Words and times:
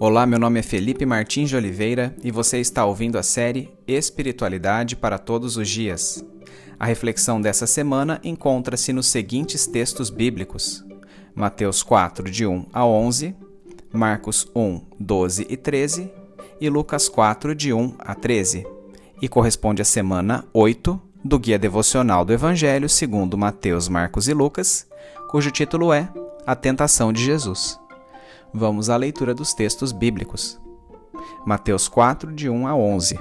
Olá, 0.00 0.24
meu 0.24 0.38
nome 0.38 0.60
é 0.60 0.62
Felipe 0.62 1.04
Martins 1.04 1.48
de 1.48 1.56
Oliveira 1.56 2.14
e 2.22 2.30
você 2.30 2.60
está 2.60 2.84
ouvindo 2.84 3.18
a 3.18 3.22
série 3.24 3.68
Espiritualidade 3.84 4.94
para 4.94 5.18
Todos 5.18 5.56
os 5.56 5.68
Dias. 5.68 6.24
A 6.78 6.86
reflexão 6.86 7.40
dessa 7.40 7.66
semana 7.66 8.20
encontra-se 8.22 8.92
nos 8.92 9.08
seguintes 9.08 9.66
textos 9.66 10.08
bíblicos: 10.08 10.86
Mateus 11.34 11.82
4, 11.82 12.30
de 12.30 12.46
1 12.46 12.66
a 12.72 12.86
11, 12.86 13.34
Marcos 13.92 14.46
1, 14.54 14.82
12 15.00 15.46
e 15.50 15.56
13 15.56 16.12
e 16.60 16.70
Lucas 16.70 17.08
4, 17.08 17.52
de 17.52 17.72
1 17.72 17.96
a 17.98 18.14
13, 18.14 18.64
e 19.20 19.28
corresponde 19.28 19.82
à 19.82 19.84
semana 19.84 20.44
8 20.54 21.00
do 21.24 21.40
Guia 21.40 21.58
Devocional 21.58 22.24
do 22.24 22.32
Evangelho 22.32 22.88
segundo 22.88 23.36
Mateus, 23.36 23.88
Marcos 23.88 24.28
e 24.28 24.32
Lucas, 24.32 24.86
cujo 25.28 25.50
título 25.50 25.92
é 25.92 26.08
A 26.46 26.54
Tentação 26.54 27.12
de 27.12 27.24
Jesus. 27.24 27.80
Vamos 28.52 28.88
à 28.88 28.96
leitura 28.96 29.34
dos 29.34 29.52
textos 29.52 29.92
bíblicos. 29.92 30.60
Mateus 31.44 31.86
4, 31.88 32.32
de 32.32 32.48
1 32.48 32.66
a 32.66 32.74
11. 32.74 33.18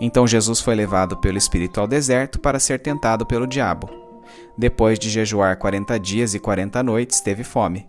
Então 0.00 0.26
Jesus 0.26 0.60
foi 0.60 0.74
levado 0.74 1.16
pelo 1.16 1.38
Espírito 1.38 1.80
ao 1.80 1.86
deserto 1.86 2.38
para 2.38 2.60
ser 2.60 2.80
tentado 2.80 3.24
pelo 3.24 3.46
diabo. 3.46 3.88
Depois 4.56 4.98
de 4.98 5.08
jejuar 5.08 5.56
quarenta 5.56 5.98
dias 5.98 6.34
e 6.34 6.38
quarenta 6.38 6.82
noites, 6.82 7.20
teve 7.20 7.42
fome. 7.42 7.86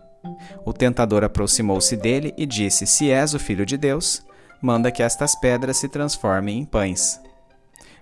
O 0.64 0.72
tentador 0.72 1.22
aproximou-se 1.22 1.96
dele 1.96 2.32
e 2.36 2.46
disse: 2.46 2.86
Se 2.86 3.10
és 3.10 3.34
o 3.34 3.38
filho 3.38 3.66
de 3.66 3.76
Deus, 3.76 4.24
manda 4.60 4.90
que 4.90 5.02
estas 5.02 5.34
pedras 5.34 5.76
se 5.76 5.88
transformem 5.88 6.58
em 6.58 6.64
pães. 6.64 7.20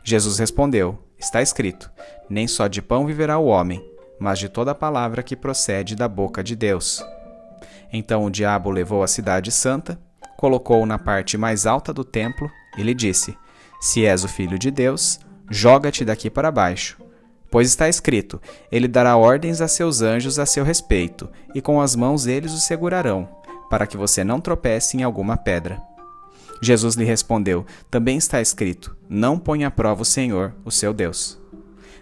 Jesus 0.04 0.38
respondeu: 0.38 0.98
Está 1.18 1.42
escrito: 1.42 1.90
Nem 2.28 2.46
só 2.46 2.68
de 2.68 2.80
pão 2.80 3.06
viverá 3.06 3.38
o 3.38 3.46
homem, 3.46 3.84
mas 4.18 4.38
de 4.38 4.48
toda 4.48 4.74
palavra 4.74 5.22
que 5.22 5.36
procede 5.36 5.96
da 5.96 6.08
boca 6.08 6.42
de 6.42 6.54
Deus. 6.54 7.04
Então 7.92 8.24
o 8.24 8.30
diabo 8.30 8.70
levou 8.70 9.02
a 9.02 9.08
cidade 9.08 9.50
santa, 9.50 10.00
colocou-o 10.36 10.86
na 10.86 10.98
parte 10.98 11.36
mais 11.36 11.66
alta 11.66 11.92
do 11.92 12.04
templo 12.04 12.50
e 12.76 12.82
lhe 12.82 12.94
disse: 12.94 13.36
Se 13.80 14.04
és 14.04 14.24
o 14.24 14.28
filho 14.28 14.58
de 14.58 14.70
Deus, 14.70 15.20
joga-te 15.50 16.04
daqui 16.04 16.30
para 16.30 16.52
baixo. 16.52 16.98
Pois 17.50 17.68
está 17.68 17.88
escrito: 17.88 18.40
Ele 18.70 18.86
dará 18.86 19.16
ordens 19.16 19.60
a 19.60 19.66
seus 19.66 20.02
anjos 20.02 20.38
a 20.38 20.46
seu 20.46 20.64
respeito, 20.64 21.28
e 21.54 21.60
com 21.60 21.80
as 21.80 21.96
mãos 21.96 22.26
eles 22.26 22.52
o 22.52 22.58
segurarão, 22.58 23.28
para 23.68 23.86
que 23.86 23.96
você 23.96 24.22
não 24.22 24.40
tropece 24.40 24.96
em 24.96 25.02
alguma 25.02 25.36
pedra. 25.36 25.82
Jesus 26.62 26.94
lhe 26.94 27.04
respondeu: 27.04 27.66
Também 27.90 28.16
está 28.16 28.40
escrito: 28.40 28.96
Não 29.08 29.38
ponha 29.38 29.68
à 29.68 29.70
prova 29.70 30.02
o 30.02 30.04
Senhor, 30.04 30.54
o 30.64 30.70
seu 30.70 30.92
Deus. 30.92 31.39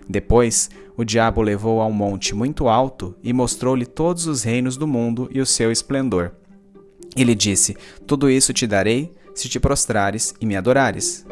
Depois, 0.09 0.71
o 0.97 1.05
diabo 1.05 1.43
levou 1.43 1.83
a 1.83 1.87
um 1.87 1.93
monte 1.93 2.35
muito 2.35 2.67
alto 2.67 3.15
e 3.23 3.33
mostrou-lhe 3.33 3.85
todos 3.85 4.27
os 4.27 4.43
reinos 4.43 4.77
do 4.77 4.87
mundo 4.87 5.29
e 5.31 5.41
o 5.41 5.47
seu 5.47 5.71
esplendor. 5.71 6.33
Ele 7.15 7.35
disse: 7.35 7.77
Tudo 8.07 8.31
isso 8.31 8.53
te 8.53 8.67
darei 8.67 9.13
se 9.35 9.49
te 9.49 9.61
prostrares 9.61 10.35
e 10.41 10.47
me 10.47 10.57
adorares. 10.57 11.27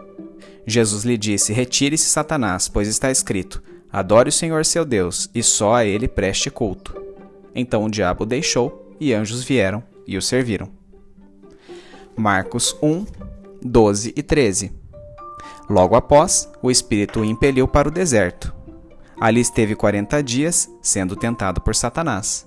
Jesus 0.66 1.04
lhe 1.04 1.16
disse: 1.16 1.52
Retire-se, 1.52 2.04
Satanás, 2.04 2.68
pois 2.68 2.86
está 2.86 3.10
escrito: 3.10 3.62
Adore 3.90 4.28
o 4.28 4.32
Senhor 4.32 4.64
seu 4.64 4.84
Deus, 4.84 5.30
e 5.34 5.42
só 5.42 5.74
a 5.74 5.84
ele 5.84 6.06
preste 6.06 6.50
culto. 6.50 6.94
Então 7.54 7.84
o 7.84 7.90
diabo 7.90 8.24
o 8.24 8.26
deixou, 8.26 8.94
e 9.00 9.14
anjos 9.14 9.42
vieram 9.42 9.82
e 10.06 10.18
o 10.18 10.22
serviram. 10.22 10.68
Marcos 12.14 12.76
1, 12.82 13.06
12 13.62 14.12
e 14.16 14.22
13 14.22 14.72
Logo 15.68 15.96
após, 15.96 16.50
o 16.62 16.70
Espírito 16.70 17.20
o 17.20 17.24
impeliu 17.24 17.66
para 17.66 17.88
o 17.88 17.90
deserto 17.90 18.55
Ali 19.18 19.40
esteve 19.40 19.74
quarenta 19.74 20.22
dias, 20.22 20.70
sendo 20.82 21.16
tentado 21.16 21.60
por 21.60 21.74
Satanás. 21.74 22.46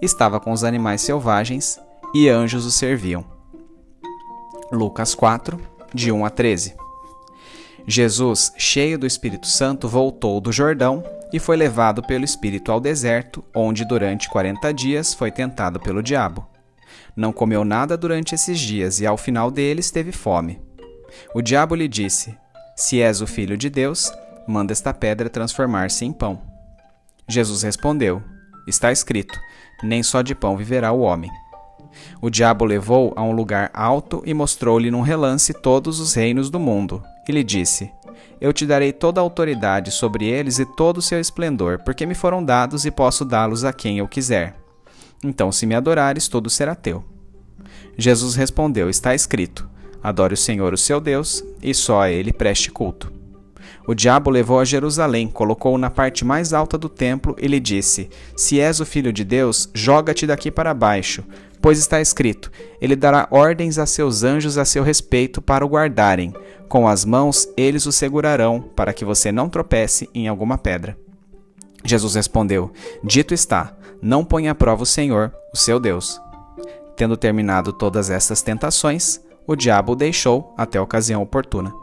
Estava 0.00 0.40
com 0.40 0.50
os 0.50 0.64
animais 0.64 1.00
selvagens 1.00 1.78
e 2.12 2.28
anjos 2.28 2.66
o 2.66 2.70
serviam. 2.72 3.24
Lucas 4.72 5.14
4, 5.14 5.60
de 5.94 6.10
1 6.10 6.24
a 6.24 6.30
13. 6.30 6.74
Jesus, 7.86 8.52
cheio 8.56 8.98
do 8.98 9.06
Espírito 9.06 9.46
Santo, 9.46 9.88
voltou 9.88 10.40
do 10.40 10.50
Jordão 10.50 11.04
e 11.32 11.38
foi 11.38 11.56
levado 11.56 12.02
pelo 12.02 12.24
Espírito 12.24 12.72
ao 12.72 12.80
deserto, 12.80 13.44
onde 13.54 13.84
durante 13.84 14.28
quarenta 14.28 14.72
dias 14.72 15.14
foi 15.14 15.30
tentado 15.30 15.78
pelo 15.78 16.02
diabo. 16.02 16.46
Não 17.14 17.32
comeu 17.32 17.64
nada 17.64 17.96
durante 17.96 18.34
esses 18.34 18.58
dias 18.58 19.00
e 19.00 19.06
ao 19.06 19.16
final 19.16 19.50
deles 19.50 19.90
teve 19.90 20.10
fome. 20.10 20.60
O 21.34 21.42
diabo 21.42 21.74
lhe 21.74 21.86
disse: 21.86 22.36
Se 22.76 23.00
és 23.00 23.20
o 23.20 23.26
filho 23.26 23.56
de 23.56 23.68
Deus, 23.68 24.12
manda 24.46 24.72
esta 24.72 24.92
pedra 24.92 25.30
transformar-se 25.30 26.04
em 26.04 26.12
pão. 26.12 26.40
Jesus 27.28 27.62
respondeu: 27.62 28.22
Está 28.66 28.92
escrito: 28.92 29.38
Nem 29.82 30.02
só 30.02 30.22
de 30.22 30.34
pão 30.34 30.56
viverá 30.56 30.92
o 30.92 31.00
homem. 31.00 31.30
O 32.20 32.30
diabo 32.30 32.64
levou 32.64 33.12
a 33.16 33.22
um 33.22 33.32
lugar 33.32 33.70
alto 33.74 34.22
e 34.24 34.32
mostrou-lhe 34.32 34.90
num 34.90 35.00
relance 35.00 35.52
todos 35.52 36.00
os 36.00 36.14
reinos 36.14 36.50
do 36.50 36.58
mundo, 36.58 37.02
e 37.28 37.32
lhe 37.32 37.44
disse: 37.44 37.90
Eu 38.40 38.52
te 38.52 38.66
darei 38.66 38.92
toda 38.92 39.20
a 39.20 39.22
autoridade 39.22 39.90
sobre 39.90 40.26
eles 40.26 40.58
e 40.58 40.64
todo 40.64 40.98
o 40.98 41.02
seu 41.02 41.20
esplendor, 41.20 41.80
porque 41.84 42.06
me 42.06 42.14
foram 42.14 42.44
dados 42.44 42.84
e 42.84 42.90
posso 42.90 43.24
dá-los 43.24 43.64
a 43.64 43.72
quem 43.72 43.98
eu 43.98 44.08
quiser. 44.08 44.56
Então, 45.24 45.52
se 45.52 45.66
me 45.66 45.74
adorares, 45.74 46.28
tudo 46.28 46.50
será 46.50 46.74
teu. 46.74 47.04
Jesus 47.96 48.34
respondeu: 48.34 48.88
Está 48.88 49.14
escrito: 49.14 49.68
Adore 50.02 50.34
o 50.34 50.36
Senhor, 50.36 50.72
o 50.72 50.78
seu 50.78 51.00
Deus, 51.00 51.44
e 51.62 51.72
só 51.74 52.02
a 52.02 52.10
ele 52.10 52.32
preste 52.32 52.70
culto. 52.70 53.21
O 53.86 53.94
diabo 53.94 54.30
levou 54.30 54.60
a 54.60 54.64
Jerusalém, 54.64 55.28
colocou-o 55.28 55.78
na 55.78 55.90
parte 55.90 56.24
mais 56.24 56.52
alta 56.52 56.78
do 56.78 56.88
templo 56.88 57.36
e 57.38 57.46
lhe 57.46 57.58
disse: 57.58 58.08
Se 58.36 58.60
és 58.60 58.80
o 58.80 58.86
filho 58.86 59.12
de 59.12 59.24
Deus, 59.24 59.68
joga-te 59.74 60.26
daqui 60.26 60.50
para 60.50 60.74
baixo, 60.74 61.24
pois 61.60 61.78
está 61.78 62.00
escrito: 62.00 62.50
Ele 62.80 62.96
dará 62.96 63.26
ordens 63.30 63.78
a 63.78 63.86
seus 63.86 64.22
anjos 64.22 64.58
a 64.58 64.64
seu 64.64 64.82
respeito 64.82 65.42
para 65.42 65.64
o 65.64 65.68
guardarem. 65.68 66.32
Com 66.68 66.88
as 66.88 67.04
mãos 67.04 67.48
eles 67.56 67.84
o 67.84 67.92
segurarão, 67.92 68.60
para 68.74 68.92
que 68.92 69.04
você 69.04 69.30
não 69.30 69.48
tropece 69.48 70.08
em 70.14 70.28
alguma 70.28 70.56
pedra. 70.56 70.96
Jesus 71.84 72.14
respondeu: 72.14 72.72
Dito 73.02 73.34
está: 73.34 73.76
Não 74.00 74.24
ponha 74.24 74.52
à 74.52 74.54
prova 74.54 74.82
o 74.82 74.86
Senhor, 74.86 75.32
o 75.52 75.56
seu 75.56 75.78
Deus. 75.80 76.20
Tendo 76.96 77.16
terminado 77.16 77.72
todas 77.72 78.10
estas 78.10 78.42
tentações, 78.42 79.20
o 79.46 79.56
diabo 79.56 79.92
o 79.92 79.96
deixou 79.96 80.54
até 80.56 80.78
a 80.78 80.82
ocasião 80.82 81.22
oportuna. 81.22 81.81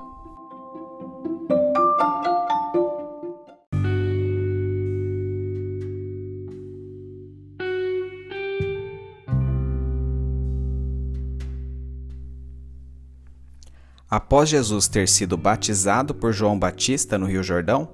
Após 14.10 14.50
Jesus 14.50 14.88
ter 14.88 15.08
sido 15.08 15.38
batizado 15.38 16.16
por 16.16 16.34
João 16.34 16.58
Batista 16.58 17.16
no 17.16 17.28
Rio 17.28 17.44
Jordão, 17.44 17.94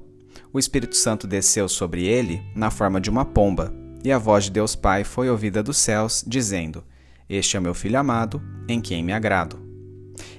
o 0.54 0.58
Espírito 0.58 0.96
Santo 0.96 1.28
desceu 1.28 1.68
sobre 1.68 2.06
ele 2.06 2.42
na 2.56 2.72
forma 2.72 3.02
de 3.02 3.10
uma 3.10 3.26
pomba, 3.26 3.74
e 4.02 4.14
a 4.14 4.18
voz 4.18 4.46
de 4.46 4.52
Deus 4.52 4.76
Pai 4.76 5.04
foi 5.04 5.30
ouvida 5.30 5.62
dos 5.62 5.76
céus, 5.76 6.24
dizendo: 6.26 6.86
Este 7.28 7.58
é 7.58 7.60
meu 7.60 7.74
filho 7.74 8.00
amado, 8.00 8.42
em 8.66 8.80
quem 8.80 9.04
me 9.04 9.12
agrado. 9.12 9.60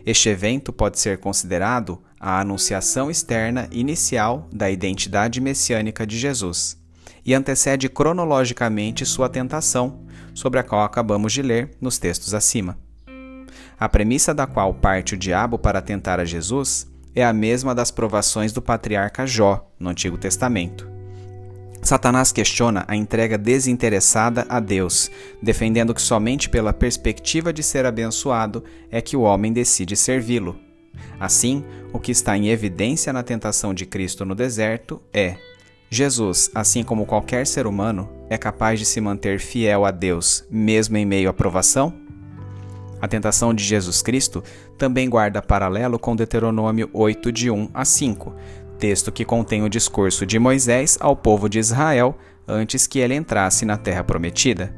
Este 0.07 0.31
evento 0.31 0.73
pode 0.73 0.99
ser 0.99 1.19
considerado 1.19 2.01
a 2.19 2.41
anunciação 2.41 3.11
externa 3.11 3.69
inicial 3.71 4.49
da 4.51 4.71
identidade 4.71 5.43
messiânica 5.43 6.07
de 6.07 6.19
Jesus 6.19 6.81
e 7.23 7.35
antecede 7.35 7.91
cronologicamente 7.91 9.05
sua 9.05 9.29
tentação, 9.29 10.07
sobre 10.33 10.59
a 10.59 10.63
qual 10.63 10.83
acabamos 10.85 11.35
de 11.35 11.43
ler 11.43 11.77
nos 11.83 11.99
textos 11.99 12.33
acima. 12.33 12.86
A 13.79 13.89
premissa 13.89 14.33
da 14.33 14.47
qual 14.47 14.73
parte 14.73 15.15
o 15.15 15.19
diabo 15.19 15.59
para 15.59 15.83
tentar 15.83 16.19
a 16.19 16.25
Jesus 16.25 16.87
é 17.15 17.23
a 17.23 17.33
mesma 17.33 17.75
das 17.75 17.91
provações 17.91 18.53
do 18.53 18.63
patriarca 18.63 19.27
Jó 19.27 19.71
no 19.79 19.91
Antigo 19.91 20.17
Testamento. 20.17 20.97
Satanás 21.83 22.33
questiona 22.33 22.85
a 22.89 22.97
entrega 22.97 23.39
desinteressada 23.39 24.47
a 24.49 24.59
Deus, 24.61 25.11
defendendo 25.43 25.95
que 25.95 26.01
somente 26.01 26.49
pela 26.49 26.73
perspectiva 26.73 27.53
de 27.53 27.63
ser 27.63 27.87
abençoado 27.87 28.65
é 28.91 29.01
que 29.01 29.17
o 29.17 29.21
homem 29.21 29.53
decide 29.53 29.95
servi-lo. 29.95 30.59
Assim, 31.21 31.63
o 31.93 32.01
que 32.01 32.11
está 32.11 32.37
em 32.37 32.49
evidência 32.49 33.13
na 33.13 33.23
tentação 33.23 33.75
de 33.75 33.85
Cristo 33.85 34.25
no 34.25 34.35
deserto 34.35 35.01
é: 35.13 35.37
Jesus, 35.91 36.51
assim 36.55 36.83
como 36.83 37.07
qualquer 37.07 37.47
ser 37.47 37.67
humano, 37.67 38.09
é 38.29 38.39
capaz 38.39 38.81
de 38.81 38.87
se 38.87 39.01
manter 39.01 39.39
fiel 39.39 39.85
a 39.85 39.91
Deus, 39.91 40.45
mesmo 40.51 40.97
em 40.97 41.05
meio 41.05 41.29
à 41.29 41.33
provação? 41.33 41.95
A 43.07 43.09
tentação 43.09 43.55
de 43.55 43.63
Jesus 43.63 44.03
Cristo 44.03 44.43
também 44.77 45.09
guarda 45.09 45.41
paralelo 45.41 45.97
com 45.97 46.17
Deuteronômio 46.17 46.91
8, 46.93 47.31
de 47.31 47.49
1 47.49 47.71
a 47.73 47.85
5, 47.85 48.35
texto 48.81 49.13
que 49.13 49.25
contém 49.25 49.63
o 49.63 49.69
discurso 49.69 50.27
de 50.27 50.41
Moisés 50.41 50.99
ao 51.01 51.15
povo 51.15 51.49
de 51.49 51.61
Israel 51.61 52.19
antes 52.49 52.85
que 52.85 52.99
ele 52.99 53.15
entrasse 53.15 53.65
na 53.65 53.77
terra 53.77 54.03
prometida. 54.03 54.75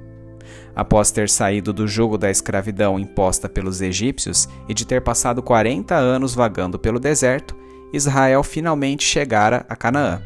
Após 0.77 1.11
ter 1.11 1.31
saído 1.31 1.73
do 1.73 1.89
jugo 1.89 2.19
da 2.19 2.31
escravidão 2.31 2.99
imposta 2.99 3.49
pelos 3.49 3.81
egípcios 3.81 4.47
e 4.69 4.75
de 4.75 4.87
ter 4.87 5.01
passado 5.01 5.43
40 5.43 5.95
anos 5.95 6.35
vagando 6.35 6.79
pelo 6.79 7.01
deserto, 7.01 7.57
Israel 7.95 8.43
finalmente 8.43 9.05
chegara 9.05 9.65
a 9.71 9.75
Canaã. 9.75 10.21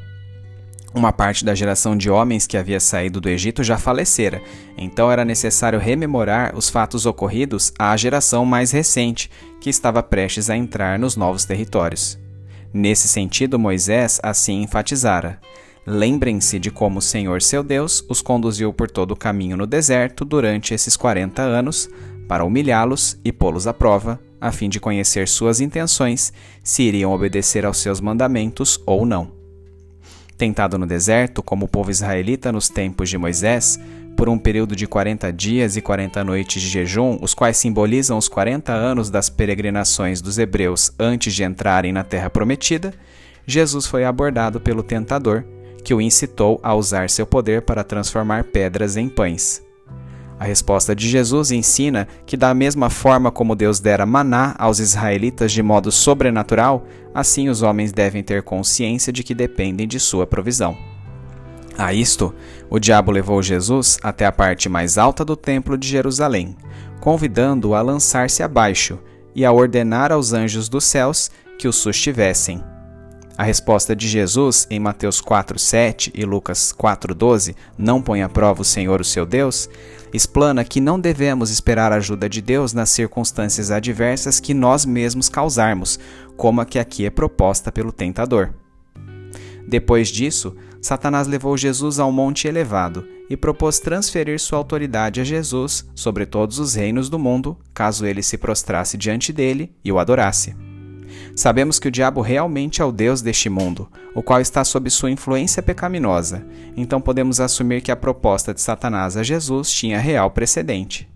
Uma 0.95 1.11
parte 1.11 1.43
da 1.43 1.55
geração 1.55 1.97
de 1.97 2.11
homens 2.11 2.47
que 2.47 2.57
havia 2.57 2.79
saído 2.79 3.19
do 3.19 3.29
Egito 3.29 3.65
já 3.65 3.79
falecera, 3.79 4.43
então 4.77 5.11
era 5.11 5.25
necessário 5.25 5.79
rememorar 5.79 6.55
os 6.55 6.69
fatos 6.69 7.07
ocorridos 7.07 7.73
à 7.79 7.97
geração 7.97 8.45
mais 8.45 8.73
recente, 8.73 9.31
que 9.59 9.71
estava 9.71 10.03
prestes 10.03 10.51
a 10.51 10.57
entrar 10.57 10.99
nos 10.99 11.17
novos 11.17 11.47
territórios. 11.47 12.19
Nesse 12.75 13.09
sentido, 13.09 13.59
Moisés 13.59 14.21
assim 14.23 14.63
enfatizara: 14.63 15.41
Lembrem-se 15.87 16.59
de 16.59 16.71
como 16.71 16.99
o 16.99 17.03
Senhor 17.03 17.41
seu 17.41 17.63
Deus 17.63 18.05
os 18.07 18.21
conduziu 18.21 18.71
por 18.71 18.91
todo 18.91 19.13
o 19.13 19.17
caminho 19.17 19.57
no 19.57 19.67
deserto 19.67 20.27
durante 20.27 20.75
esses 20.75 20.95
quarenta 20.95 21.41
anos, 21.41 21.89
para 22.29 22.45
humilhá-los 22.45 23.19
e 23.25 23.33
pô-los 23.33 23.67
à 23.67 23.73
prova, 23.73 24.21
a 24.39 24.53
fim 24.53 24.69
de 24.69 24.79
conhecer 24.79 25.27
suas 25.27 25.59
intenções, 25.59 26.35
se 26.63 26.83
iriam 26.83 27.13
obedecer 27.13 27.65
aos 27.65 27.79
seus 27.79 27.99
mandamentos 27.99 28.79
ou 28.85 29.07
não 29.07 29.42
tentado 30.43 30.77
no 30.77 30.89
deserto, 30.89 31.41
como 31.41 31.67
o 31.67 31.69
povo 31.69 31.89
israelita 31.89 32.51
nos 32.51 32.69
tempos 32.69 33.09
de 33.09 33.17
Moisés, 33.17 33.79
por 34.17 34.29
um 34.29 34.37
período 34.37 34.75
de 34.75 34.89
40 34.89 35.33
dias 35.33 35.77
e 35.77 35.81
40 35.81 36.25
noites 36.25 36.61
de 36.61 36.69
jejum, 36.69 37.17
os 37.23 37.33
quais 37.33 37.57
simbolizam 37.57 38.19
os 38.19 38.27
40 38.27 38.73
anos 38.73 39.09
das 39.09 39.31
peregrinações 39.31 40.21
dos 40.21 40.39
hebreus 40.39 40.91
antes 40.99 41.33
de 41.33 41.45
entrarem 41.45 41.93
na 41.93 42.03
terra 42.03 42.29
prometida, 42.29 42.93
Jesus 43.47 43.87
foi 43.87 44.05
abordado 44.05 44.61
pelo 44.61 44.83
tentador, 44.83 45.45
que 45.85 45.95
o 45.95 46.01
incitou 46.01 46.59
a 46.61 46.75
usar 46.75 47.09
seu 47.09 47.25
poder 47.25 47.63
para 47.63 47.85
transformar 47.85 48.43
pedras 48.43 48.97
em 48.97 49.09
pães. 49.09 49.63
A 50.43 50.45
resposta 50.45 50.93
de 50.93 51.09
Jesus 51.09 51.53
ensina 51.53 52.09
que, 52.27 52.37
da 52.37 52.53
mesma 52.53 52.91
forma 52.91 53.31
como 53.31 53.55
Deus 53.55 53.79
dera 53.79 54.05
maná 54.05 54.57
aos 54.59 54.81
israelitas 54.81 55.53
de 55.53 55.63
modo 55.63 55.93
sobrenatural, 55.93 56.85
assim 57.15 57.49
os 57.49 57.63
homens 57.63 57.93
devem 57.93 58.25
ter 58.25 58.43
consciência 58.43 59.13
de 59.13 59.23
que 59.23 59.37
dependem 59.37 59.87
de 59.87 60.01
sua 60.01 60.27
provisão. 60.27 60.77
A 61.79 61.95
isto, 61.95 62.35
o 62.69 62.81
diabo 62.81 63.13
levou 63.13 63.41
Jesus 63.41 64.01
até 64.03 64.27
a 64.27 64.33
parte 64.33 64.69
mais 64.69 64.99
alta 64.99 65.25
do 65.25 65.37
templo 65.37 65.79
de 65.79 65.87
Jerusalém, 65.87 66.57
convidando-o 67.01 67.73
a 67.77 67.81
lançar-se 67.81 68.43
abaixo 68.43 68.99
e 69.37 69.45
a 69.45 69.53
ordenar 69.53 70.11
aos 70.11 70.33
anjos 70.33 70.69
dos 70.69 70.83
céus 70.83 71.31
que 71.57 71.69
o 71.69 71.73
sustivessem. 71.73 72.61
A 73.39 73.45
resposta 73.45 73.97
de 73.97 74.09
Jesus 74.09 74.67
em 74.69 74.79
Mateus 74.79 75.21
4:7 75.21 76.11
e 76.15 76.25
Lucas 76.25 76.73
4:12, 76.73 77.55
não 77.79 78.03
põe 78.03 78.23
à 78.23 78.29
prova 78.29 78.61
o 78.61 78.65
Senhor 78.65 79.01
o 79.01 79.05
seu 79.05 79.25
Deus, 79.25 79.71
explana 80.13 80.65
que 80.65 80.81
não 80.81 81.01
devemos 81.01 81.51
esperar 81.51 81.93
a 81.93 81.97
ajuda 81.97 82.29
de 82.29 82.43
Deus 82.43 82.73
nas 82.73 82.91
circunstâncias 82.91 83.71
adversas 83.71 84.39
que 84.39 84.53
nós 84.53 84.85
mesmos 84.85 85.29
causarmos, 85.29 85.99
como 86.37 86.61
a 86.61 86.67
que 86.67 86.79
aqui 86.79 87.07
é 87.07 87.11
proposta 87.11 87.73
pelo 87.73 87.93
tentador. 87.93 88.53
Depois 89.67 90.09
disso, 90.09 90.55
Satanás 90.81 91.27
levou 91.27 91.57
Jesus 91.57 92.01
a 92.01 92.05
um 92.05 92.13
monte 92.13 92.49
elevado 92.49 93.07
e 93.31 93.37
propôs 93.37 93.79
transferir 93.79 94.39
sua 94.41 94.59
autoridade 94.59 95.21
a 95.21 95.25
Jesus 95.25 95.89
sobre 95.95 96.27
todos 96.27 96.59
os 96.59 96.75
reinos 96.75 97.09
do 97.09 97.19
mundo, 97.19 97.57
caso 97.73 98.05
ele 98.05 98.23
se 98.23 98.37
prostrasse 98.37 98.99
diante 98.99 99.33
dele 99.33 99.73
e 99.85 99.93
o 99.93 99.99
adorasse. 99.99 100.72
Sabemos 101.35 101.79
que 101.79 101.89
o 101.89 101.91
diabo 101.91 102.21
realmente 102.21 102.83
é 102.83 102.85
o 102.85 102.93
Deus 102.93 103.23
deste 103.23 103.49
mundo, 103.49 103.89
o 104.15 104.23
qual 104.23 104.41
está 104.41 104.63
sob 104.65 104.91
sua 104.91 105.11
influência 105.11 105.63
pecaminosa, 105.63 106.45
então 106.77 107.01
podemos 107.01 107.41
assumir 107.41 107.81
que 107.81 107.91
a 107.91 107.97
proposta 107.97 108.53
de 108.53 108.61
Satanás 108.61 109.17
a 109.17 109.23
Jesus 109.23 109.71
tinha 109.73 109.99
real 109.99 110.31
precedente. 110.31 111.09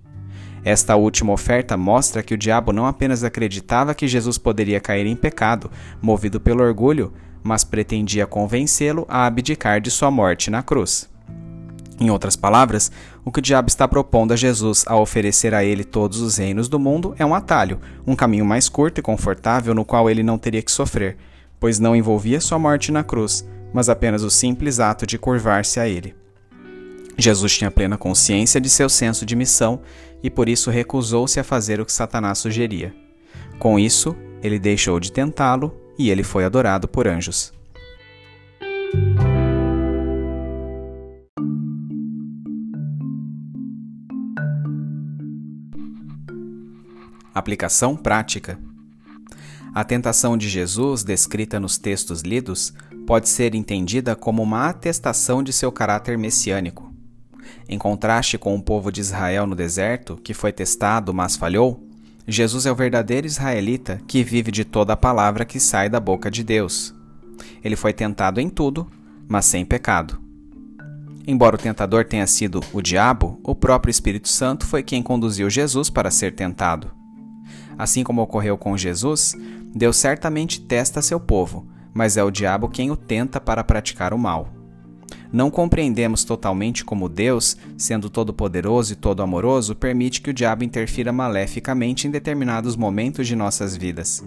Esta 0.64 0.96
última 0.96 1.32
oferta 1.32 1.76
mostra 1.76 2.22
que 2.22 2.34
o 2.34 2.38
diabo 2.38 2.72
não 2.72 2.86
apenas 2.86 3.22
acreditava 3.22 3.94
que 3.94 4.08
Jesus 4.08 4.36
poderia 4.38 4.80
cair 4.80 5.06
em 5.06 5.14
pecado, 5.14 5.70
movido 6.02 6.40
pelo 6.40 6.62
orgulho, 6.62 7.12
mas 7.42 7.62
pretendia 7.62 8.26
convencê-lo 8.26 9.06
a 9.08 9.26
abdicar 9.26 9.80
de 9.80 9.90
sua 9.90 10.10
morte 10.10 10.50
na 10.50 10.62
cruz. 10.62 11.08
Em 11.98 12.10
outras 12.10 12.36
palavras, 12.36 12.92
o 13.24 13.32
que 13.32 13.38
o 13.38 13.42
diabo 13.42 13.68
está 13.68 13.88
propondo 13.88 14.32
a 14.32 14.36
Jesus 14.36 14.84
ao 14.86 15.00
oferecer 15.00 15.54
a 15.54 15.64
ele 15.64 15.82
todos 15.82 16.20
os 16.20 16.36
reinos 16.36 16.68
do 16.68 16.78
mundo 16.78 17.14
é 17.18 17.24
um 17.24 17.34
atalho, 17.34 17.80
um 18.06 18.14
caminho 18.14 18.44
mais 18.44 18.68
curto 18.68 18.98
e 18.98 19.02
confortável 19.02 19.74
no 19.74 19.84
qual 19.84 20.10
ele 20.10 20.22
não 20.22 20.36
teria 20.36 20.62
que 20.62 20.70
sofrer, 20.70 21.16
pois 21.58 21.78
não 21.78 21.96
envolvia 21.96 22.40
sua 22.40 22.58
morte 22.58 22.92
na 22.92 23.02
cruz, 23.02 23.48
mas 23.72 23.88
apenas 23.88 24.22
o 24.22 24.30
simples 24.30 24.78
ato 24.78 25.06
de 25.06 25.18
curvar-se 25.18 25.80
a 25.80 25.88
ele. 25.88 26.14
Jesus 27.16 27.56
tinha 27.56 27.70
plena 27.70 27.96
consciência 27.96 28.60
de 28.60 28.68
seu 28.68 28.90
senso 28.90 29.24
de 29.24 29.34
missão 29.34 29.80
e 30.22 30.28
por 30.28 30.48
isso 30.48 30.70
recusou-se 30.70 31.40
a 31.40 31.44
fazer 31.44 31.80
o 31.80 31.86
que 31.86 31.92
Satanás 31.92 32.38
sugeria. 32.38 32.94
Com 33.58 33.78
isso, 33.78 34.14
ele 34.42 34.58
deixou 34.58 35.00
de 35.00 35.10
tentá-lo 35.10 35.74
e 35.98 36.10
ele 36.10 36.22
foi 36.22 36.44
adorado 36.44 36.86
por 36.86 37.08
anjos. 37.08 37.54
Aplicação 47.36 47.94
prática. 47.94 48.58
A 49.74 49.84
tentação 49.84 50.38
de 50.38 50.48
Jesus, 50.48 51.04
descrita 51.04 51.60
nos 51.60 51.76
textos 51.76 52.22
lidos, 52.22 52.72
pode 53.06 53.28
ser 53.28 53.54
entendida 53.54 54.16
como 54.16 54.42
uma 54.42 54.70
atestação 54.70 55.42
de 55.42 55.52
seu 55.52 55.70
caráter 55.70 56.16
messiânico. 56.16 56.90
Em 57.68 57.76
contraste 57.76 58.38
com 58.38 58.56
o 58.56 58.62
povo 58.62 58.90
de 58.90 59.02
Israel 59.02 59.46
no 59.46 59.54
deserto, 59.54 60.16
que 60.16 60.32
foi 60.32 60.50
testado, 60.50 61.12
mas 61.12 61.36
falhou, 61.36 61.86
Jesus 62.26 62.64
é 62.64 62.72
o 62.72 62.74
verdadeiro 62.74 63.26
israelita 63.26 64.00
que 64.08 64.24
vive 64.24 64.50
de 64.50 64.64
toda 64.64 64.94
a 64.94 64.96
palavra 64.96 65.44
que 65.44 65.60
sai 65.60 65.90
da 65.90 66.00
boca 66.00 66.30
de 66.30 66.42
Deus. 66.42 66.94
Ele 67.62 67.76
foi 67.76 67.92
tentado 67.92 68.40
em 68.40 68.48
tudo, 68.48 68.90
mas 69.28 69.44
sem 69.44 69.62
pecado. 69.62 70.18
Embora 71.26 71.56
o 71.56 71.58
tentador 71.58 72.06
tenha 72.06 72.26
sido 72.26 72.62
o 72.72 72.80
diabo, 72.80 73.38
o 73.44 73.54
próprio 73.54 73.90
Espírito 73.90 74.28
Santo 74.30 74.64
foi 74.64 74.82
quem 74.82 75.02
conduziu 75.02 75.50
Jesus 75.50 75.90
para 75.90 76.10
ser 76.10 76.34
tentado. 76.34 76.96
Assim 77.78 78.02
como 78.02 78.22
ocorreu 78.22 78.56
com 78.56 78.76
Jesus, 78.76 79.34
Deus 79.74 79.96
certamente 79.96 80.60
testa 80.60 81.02
seu 81.02 81.20
povo, 81.20 81.66
mas 81.92 82.16
é 82.16 82.24
o 82.24 82.30
diabo 82.30 82.68
quem 82.68 82.90
o 82.90 82.96
tenta 82.96 83.40
para 83.40 83.64
praticar 83.64 84.14
o 84.14 84.18
mal. 84.18 84.52
Não 85.32 85.50
compreendemos 85.50 86.24
totalmente 86.24 86.84
como 86.84 87.08
Deus, 87.08 87.56
sendo 87.76 88.08
todo-poderoso 88.08 88.92
e 88.92 88.96
todo-amoroso, 88.96 89.74
permite 89.74 90.20
que 90.20 90.30
o 90.30 90.34
diabo 90.34 90.64
interfira 90.64 91.12
maleficamente 91.12 92.06
em 92.06 92.10
determinados 92.10 92.76
momentos 92.76 93.26
de 93.26 93.36
nossas 93.36 93.76
vidas. 93.76 94.24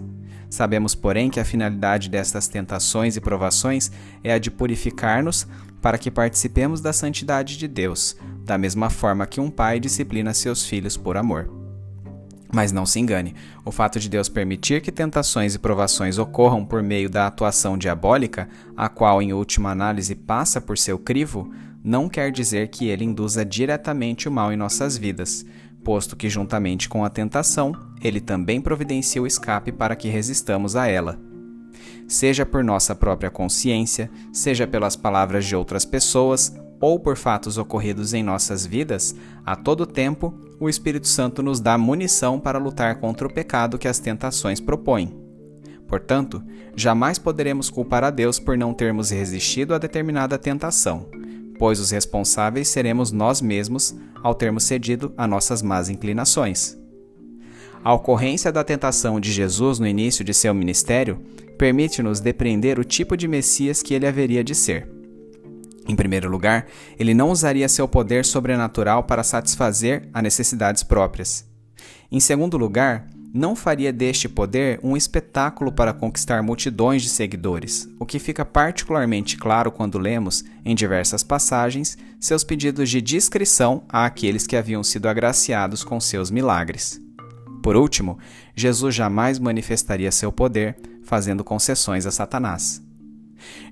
Sabemos, 0.48 0.94
porém, 0.94 1.30
que 1.30 1.40
a 1.40 1.44
finalidade 1.44 2.08
destas 2.08 2.48
tentações 2.48 3.16
e 3.16 3.20
provações 3.20 3.90
é 4.22 4.32
a 4.32 4.38
de 4.38 4.50
purificar-nos 4.50 5.46
para 5.80 5.98
que 5.98 6.10
participemos 6.10 6.80
da 6.80 6.92
santidade 6.92 7.56
de 7.56 7.66
Deus, 7.66 8.16
da 8.44 8.58
mesma 8.58 8.90
forma 8.90 9.26
que 9.26 9.40
um 9.40 9.50
pai 9.50 9.80
disciplina 9.80 10.34
seus 10.34 10.66
filhos 10.66 10.96
por 10.96 11.16
amor. 11.16 11.59
Mas 12.52 12.72
não 12.72 12.84
se 12.84 12.98
engane, 12.98 13.34
o 13.64 13.70
fato 13.70 14.00
de 14.00 14.08
Deus 14.08 14.28
permitir 14.28 14.82
que 14.82 14.90
tentações 14.90 15.54
e 15.54 15.58
provações 15.58 16.18
ocorram 16.18 16.64
por 16.64 16.82
meio 16.82 17.08
da 17.08 17.26
atuação 17.26 17.78
diabólica, 17.78 18.48
a 18.76 18.88
qual 18.88 19.22
em 19.22 19.32
última 19.32 19.70
análise 19.70 20.14
passa 20.14 20.60
por 20.60 20.76
seu 20.76 20.98
crivo, 20.98 21.52
não 21.82 22.08
quer 22.08 22.32
dizer 22.32 22.68
que 22.68 22.88
ele 22.88 23.04
induza 23.04 23.44
diretamente 23.44 24.28
o 24.28 24.32
mal 24.32 24.52
em 24.52 24.56
nossas 24.56 24.98
vidas, 24.98 25.46
posto 25.84 26.16
que, 26.16 26.28
juntamente 26.28 26.88
com 26.88 27.04
a 27.04 27.10
tentação, 27.10 27.74
ele 28.02 28.20
também 28.20 28.60
providencia 28.60 29.22
o 29.22 29.26
escape 29.26 29.70
para 29.70 29.96
que 29.96 30.08
resistamos 30.08 30.74
a 30.74 30.88
ela. 30.88 31.18
Seja 32.08 32.44
por 32.44 32.64
nossa 32.64 32.94
própria 32.94 33.30
consciência, 33.30 34.10
seja 34.32 34.66
pelas 34.66 34.96
palavras 34.96 35.46
de 35.46 35.54
outras 35.54 35.84
pessoas 35.84 36.52
ou 36.80 36.98
por 36.98 37.16
fatos 37.16 37.58
ocorridos 37.58 38.14
em 38.14 38.22
nossas 38.22 38.64
vidas, 38.64 39.14
a 39.44 39.54
todo 39.54 39.86
tempo 39.86 40.34
o 40.58 40.68
Espírito 40.68 41.06
Santo 41.06 41.42
nos 41.42 41.60
dá 41.60 41.76
munição 41.76 42.40
para 42.40 42.58
lutar 42.58 42.96
contra 42.96 43.26
o 43.26 43.32
pecado 43.32 43.78
que 43.78 43.86
as 43.86 43.98
tentações 43.98 44.60
propõem. 44.60 45.14
Portanto, 45.86 46.42
jamais 46.74 47.18
poderemos 47.18 47.68
culpar 47.68 48.04
a 48.04 48.10
Deus 48.10 48.38
por 48.38 48.56
não 48.56 48.72
termos 48.72 49.10
resistido 49.10 49.74
a 49.74 49.78
determinada 49.78 50.38
tentação, 50.38 51.08
pois 51.58 51.80
os 51.80 51.90
responsáveis 51.90 52.68
seremos 52.68 53.12
nós 53.12 53.40
mesmos 53.40 53.94
ao 54.22 54.34
termos 54.34 54.64
cedido 54.64 55.12
a 55.16 55.26
nossas 55.26 55.62
más 55.62 55.88
inclinações. 55.88 56.78
A 57.82 57.92
ocorrência 57.94 58.52
da 58.52 58.62
tentação 58.62 59.18
de 59.18 59.32
Jesus 59.32 59.78
no 59.78 59.86
início 59.86 60.22
de 60.24 60.34
seu 60.34 60.54
ministério 60.54 61.20
permite-nos 61.58 62.20
depreender 62.20 62.78
o 62.78 62.84
tipo 62.84 63.16
de 63.16 63.26
Messias 63.26 63.82
que 63.82 63.94
ele 63.94 64.06
haveria 64.06 64.44
de 64.44 64.54
ser. 64.54 64.99
Em 65.90 65.96
primeiro 65.96 66.30
lugar, 66.30 66.68
ele 66.96 67.12
não 67.12 67.30
usaria 67.30 67.68
seu 67.68 67.88
poder 67.88 68.24
sobrenatural 68.24 69.02
para 69.02 69.24
satisfazer 69.24 70.08
a 70.14 70.22
necessidades 70.22 70.84
próprias. 70.84 71.44
Em 72.12 72.20
segundo 72.20 72.56
lugar, 72.56 73.08
não 73.34 73.56
faria 73.56 73.92
deste 73.92 74.28
poder 74.28 74.78
um 74.84 74.96
espetáculo 74.96 75.72
para 75.72 75.92
conquistar 75.92 76.44
multidões 76.44 77.02
de 77.02 77.08
seguidores, 77.08 77.88
o 77.98 78.06
que 78.06 78.20
fica 78.20 78.44
particularmente 78.44 79.36
claro 79.36 79.72
quando 79.72 79.98
lemos, 79.98 80.44
em 80.64 80.76
diversas 80.76 81.24
passagens, 81.24 81.98
seus 82.20 82.44
pedidos 82.44 82.88
de 82.88 83.00
discrição 83.00 83.82
àqueles 83.88 84.46
que 84.46 84.56
haviam 84.56 84.84
sido 84.84 85.08
agraciados 85.08 85.82
com 85.82 85.98
seus 85.98 86.30
milagres. 86.30 87.00
Por 87.64 87.74
último, 87.74 88.16
Jesus 88.54 88.94
jamais 88.94 89.40
manifestaria 89.40 90.12
seu 90.12 90.30
poder 90.30 90.76
fazendo 91.02 91.42
concessões 91.42 92.06
a 92.06 92.12
Satanás. 92.12 92.80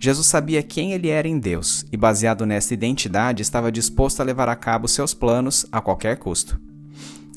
Jesus 0.01 0.27
sabia 0.27 0.63
quem 0.63 0.93
ele 0.93 1.09
era 1.09 1.29
em 1.29 1.39
Deus 1.39 1.85
e, 1.93 1.97
baseado 1.97 2.47
nessa 2.47 2.75
identidade, 2.75 3.43
estava 3.43 3.73
disposto 3.73 4.21
a 4.21 4.25
levar 4.25 4.49
a 4.49 4.57
cabo 4.57 4.89
seus 4.89 5.15
planos 5.15 5.67
a 5.71 5.81
qualquer 5.81 6.17
custo. 6.17 6.61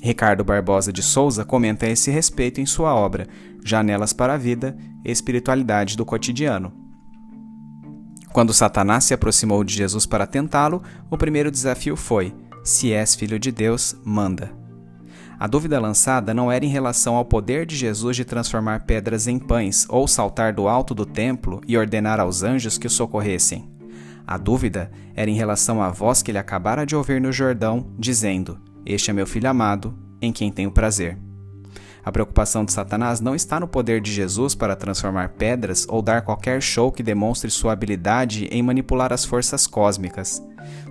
Ricardo 0.02 0.44
Barbosa 0.44 0.92
de 0.92 1.04
Souza 1.04 1.46
comenta 1.46 1.88
esse 1.88 2.10
respeito 2.10 2.60
em 2.60 2.66
sua 2.66 2.96
obra 2.96 3.28
Janelas 3.64 4.14
para 4.14 4.34
a 4.34 4.38
Vida 4.38 4.76
Espiritualidade 5.06 5.96
do 5.96 6.06
Cotidiano. 6.06 6.74
Quando 8.34 8.54
Satanás 8.54 9.04
se 9.04 9.14
aproximou 9.14 9.64
de 9.64 9.74
Jesus 9.74 10.06
para 10.06 10.26
tentá-lo, 10.26 10.82
o 11.10 11.18
primeiro 11.18 11.52
desafio 11.52 11.96
foi: 11.96 12.34
Se 12.64 12.94
és 12.94 13.14
filho 13.14 13.38
de 13.38 13.52
Deus, 13.52 13.96
manda. 14.06 14.61
A 15.42 15.48
dúvida 15.48 15.80
lançada 15.80 16.36
não 16.36 16.52
era 16.52 16.64
em 16.64 16.70
relação 16.70 17.16
ao 17.16 17.26
poder 17.26 17.66
de 17.66 17.76
Jesus 17.76 18.16
de 18.16 18.24
transformar 18.24 18.84
pedras 18.84 19.26
em 19.26 19.40
pães 19.40 19.88
ou 19.90 20.08
saltar 20.08 20.54
do 20.54 20.68
alto 20.68 20.94
do 20.94 21.04
templo 21.04 21.62
e 21.68 21.76
ordenar 21.76 22.20
aos 22.20 22.44
anjos 22.44 22.78
que 22.78 22.86
o 22.86 22.90
socorressem. 22.92 23.68
A 24.28 24.38
dúvida 24.38 24.92
era 25.16 25.32
em 25.32 25.34
relação 25.34 25.82
à 25.82 25.90
voz 25.90 26.22
que 26.22 26.30
ele 26.30 26.38
acabara 26.38 26.86
de 26.86 26.96
ouvir 26.96 27.20
no 27.20 27.32
Jordão, 27.32 27.88
dizendo: 27.98 28.60
Este 28.86 29.10
é 29.10 29.14
meu 29.14 29.26
filho 29.26 29.50
amado, 29.50 29.98
em 30.22 30.32
quem 30.32 30.52
tenho 30.52 30.70
prazer. 30.70 31.18
A 32.06 32.12
preocupação 32.12 32.64
de 32.64 32.72
Satanás 32.72 33.20
não 33.20 33.34
está 33.34 33.60
no 33.60 33.68
poder 33.68 34.00
de 34.00 34.12
Jesus 34.12 34.54
para 34.54 34.76
transformar 34.76 35.30
pedras 35.30 35.88
ou 35.90 36.04
dar 36.04 36.22
qualquer 36.22 36.62
show 36.62 36.92
que 36.92 37.02
demonstre 37.02 37.50
sua 37.50 37.74
habilidade 37.74 38.46
em 38.52 38.62
manipular 38.62 39.12
as 39.12 39.26
forças 39.26 39.66
cósmicas. 39.66 40.40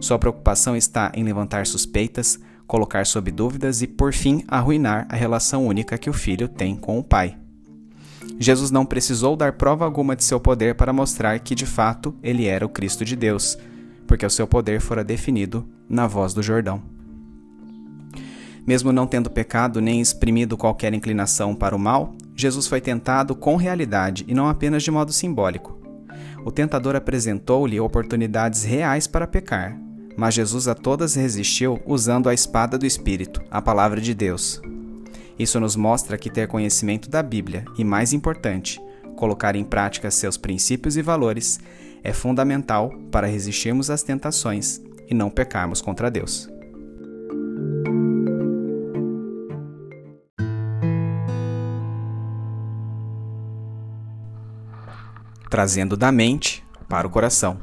Sua 0.01 0.19
preocupação 0.19 0.75
está 0.77 1.13
em 1.15 1.23
levantar 1.23 1.69
suspeitas, 1.69 2.37
colocar 2.71 3.05
sob 3.05 3.33
dúvidas 3.33 3.83
e, 3.83 3.89
por 3.89 4.13
fim, 4.13 4.45
arruinar 4.47 5.05
a 5.09 5.17
relação 5.17 5.67
única 5.67 5.99
que 5.99 6.09
o 6.09 6.13
filho 6.13 6.47
tem 6.47 6.77
com 6.77 7.01
o 7.01 7.03
pai. 7.03 7.37
Jesus 8.39 8.71
não 8.71 8.87
precisou 8.87 9.35
dar 9.35 9.55
prova 9.55 9.85
alguma 9.85 10.15
de 10.15 10.23
seu 10.23 10.39
poder 10.39 10.77
para 10.77 10.93
mostrar 10.93 11.37
que, 11.41 11.53
de 11.53 11.67
fato, 11.67 12.15
ele 12.23 12.47
era 12.47 12.65
o 12.65 12.69
Cristo 12.69 13.05
de 13.05 13.17
Deus, 13.17 13.59
porque 14.07 14.25
o 14.25 14.31
seu 14.31 14.47
poder 14.47 14.81
fora 14.81 15.03
definido 15.03 15.69
na 15.89 16.07
voz 16.07 16.33
do 16.33 16.45
Jordão. 16.45 16.81
Mesmo 18.65 18.93
não 18.93 19.05
tendo 19.05 19.29
pecado 19.29 19.81
nem 19.81 20.01
exprimido 20.01 20.57
qualquer 20.57 20.95
inclinação 20.95 21.57
para 21.57 21.75
o 21.75 21.79
mal, 21.79 22.15
Jesus 22.37 22.69
foi 22.69 22.81
tentado 22.81 23.35
com 23.35 23.57
realidade 23.57 24.25
e 24.29 24.33
não 24.33 24.49
apenas 24.49 24.85
de 24.85 24.93
modo 24.93 25.13
simbólico. 25.13 25.77
O 26.45 26.53
tentador 26.53 26.95
apresentou-lhe 26.95 27.81
oportunidades 27.81 28.63
reais 28.63 29.09
para 29.09 29.27
pecar, 29.27 29.77
mas 30.17 30.35
Jesus 30.35 30.69
a 30.69 30.75
todas 30.75 31.15
resistiu 31.15 31.81
usando 31.87 32.29
a 32.29 32.35
espada 32.35 32.77
do 32.77 32.87
Espírito, 32.87 33.43
a 33.51 33.63
palavra 33.63 34.01
de 34.01 34.15
Deus. 34.15 34.61
Isso 35.39 35.59
nos 35.59 35.75
mostra 35.75 36.19
que 36.19 36.29
ter 36.29 36.47
conhecimento 36.49 37.09
da 37.09 37.23
Bíblia 37.23 37.65
e, 37.79 37.85
mais 37.85 38.13
importante, 38.13 38.81
colocar 39.17 39.57
em 39.57 39.65
prática 39.65 40.11
seus 40.11 40.37
princípios 40.37 40.97
e 40.97 41.03
valores 41.03 41.59
é 42.03 42.13
fundamental 42.13 42.91
para 43.11 43.27
resistirmos 43.27 43.91
às 43.91 44.03
tentações 44.03 44.81
e 45.09 45.15
não 45.15 45.31
pecarmos 45.31 45.81
contra 45.81 46.11
Deus. 46.11 46.49
Trazendo 55.49 55.97
da 55.97 56.13
mente 56.13 56.65
para 56.89 57.07
o 57.07 57.11
coração. 57.11 57.59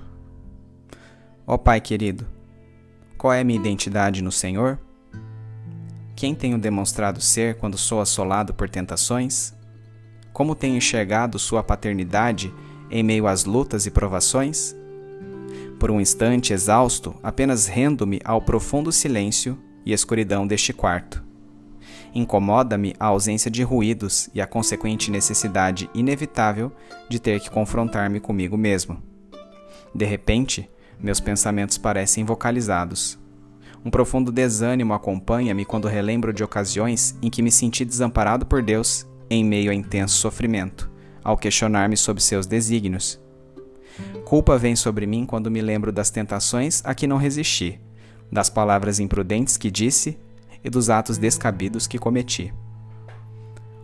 Ó 1.46 1.58
Pai 1.58 1.80
querido, 1.80 2.28
qual 3.18 3.34
é 3.34 3.44
minha 3.44 3.60
identidade 3.60 4.22
no 4.22 4.32
Senhor? 4.32 4.80
Quem 6.16 6.34
tenho 6.36 6.58
demonstrado 6.58 7.20
ser 7.20 7.56
quando 7.56 7.78
sou 7.78 8.00
assolado 8.00 8.54
por 8.54 8.70
tentações? 8.70 9.54
Como 10.32 10.56
tenho 10.56 10.78
enxergado 10.78 11.40
Sua 11.40 11.64
paternidade 11.64 12.54
em 12.90 13.04
meio 13.04 13.28
às 13.28 13.44
lutas 13.44 13.86
e 13.86 13.92
provações? 13.92 14.76
Por 15.80 15.92
um 15.92 16.00
instante 16.00 16.54
exausto, 16.54 17.16
apenas 17.22 17.68
rendo-me 17.68 18.20
ao 18.24 18.42
profundo 18.42 18.92
silêncio 18.92 19.58
e 19.86 19.94
escuridão 19.94 20.46
deste 20.46 20.74
quarto. 20.74 21.24
Incomoda-me 22.14 22.96
a 23.00 23.08
ausência 23.08 23.50
de 23.50 23.62
ruídos 23.64 24.30
e 24.34 24.42
a 24.42 24.48
consequente 24.48 25.12
necessidade 25.12 25.90
inevitável 25.94 26.72
de 27.10 27.20
ter 27.20 27.40
que 27.40 27.50
confrontar-me 27.50 28.20
comigo 28.20 28.58
mesmo. 28.58 29.02
De 29.94 30.06
repente, 30.06 30.70
meus 31.00 31.20
pensamentos 31.20 31.78
parecem 31.78 32.26
vocalizados. 32.26 33.18
Um 33.86 33.90
profundo 33.90 34.32
desânimo 34.32 34.94
acompanha-me 34.94 35.64
quando 35.64 35.88
relembro 35.88 36.34
de 36.34 36.44
ocasiões 36.44 37.16
em 37.22 37.30
que 37.30 37.42
me 37.42 37.52
senti 37.52 37.86
desamparado 37.86 38.46
por 38.46 38.62
Deus 38.62 39.08
em 39.30 39.44
meio 39.46 39.72
a 39.72 39.74
intenso 39.74 40.16
sofrimento, 40.16 40.90
ao 41.24 41.38
questionar-me 41.38 41.96
sobre 41.96 42.22
seus 42.22 42.46
desígnios. 42.46 43.20
Culpa 44.26 44.58
vem 44.58 44.76
sobre 44.76 45.06
mim 45.06 45.26
quando 45.26 45.52
me 45.52 45.62
lembro 45.62 45.92
das 45.92 46.10
tentações 46.10 46.82
a 46.84 46.94
que 46.94 47.08
não 47.08 47.18
resisti, 47.18 47.80
das 48.32 48.50
palavras 48.50 49.00
imprudentes 49.00 49.58
que 49.58 49.72
disse 49.72 50.18
e 50.64 50.70
dos 50.70 50.90
atos 50.90 51.18
descabidos 51.18 51.88
que 51.88 51.98
cometi. 51.98 52.54